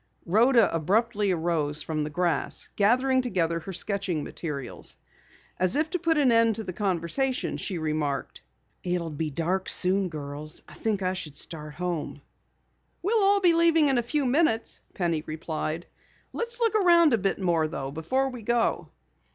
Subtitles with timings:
[0.25, 4.97] Rhoda abruptly arose from the grass, gathering together her sketching materials.
[5.59, 8.41] As if to put an end to the conversation, she remarked:
[8.83, 9.69] "It will soon be dark,
[10.09, 10.63] girls.
[10.67, 12.23] I think I should start home."
[13.03, 15.85] "We'll all be leaving in a few minutes," Penny replied.
[16.33, 18.89] "Let's look around a bit more though, before we go."